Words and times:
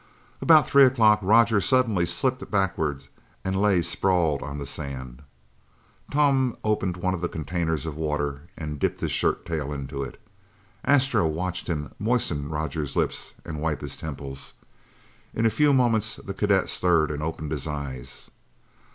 About 0.41 0.67
three 0.67 0.83
o'clock 0.83 1.19
Roger 1.21 1.61
suddenly 1.61 2.07
slipped 2.07 2.49
backward 2.49 3.07
and 3.45 3.61
lay 3.61 3.83
sprawled 3.83 4.41
on 4.41 4.57
the 4.57 4.65
sand. 4.65 5.21
Tom 6.11 6.55
opened 6.63 6.97
one 6.97 7.13
of 7.13 7.21
the 7.21 7.29
containers 7.29 7.85
of 7.85 7.95
water 7.95 8.47
and 8.57 8.79
dipped 8.79 9.01
his 9.01 9.11
shirttail 9.11 9.71
into 9.71 10.01
it. 10.01 10.19
Astro 10.83 11.27
watched 11.27 11.67
him 11.67 11.93
moisten 11.99 12.49
Roger's 12.49 12.95
lips 12.95 13.35
and 13.45 13.61
wipe 13.61 13.81
his 13.81 13.95
temples. 13.95 14.55
In 15.35 15.45
a 15.45 15.51
few 15.51 15.71
moments 15.71 16.15
the 16.15 16.33
cadet 16.33 16.67
stirred 16.67 17.11
and 17.11 17.21
opened 17.21 17.51
his 17.51 17.67
eyes. 17.67 18.31